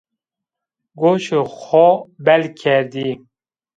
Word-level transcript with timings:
Goşê 0.99 1.39
xo 1.61 1.87
bel 2.25 2.43
kerdî 2.59 3.09